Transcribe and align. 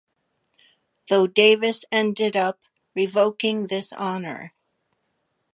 Though 1.09 1.27
Davis 1.27 1.85
ended 1.91 2.35
up 2.35 2.61
revoking 2.95 3.67
this 3.67 3.93
honor. 3.93 4.55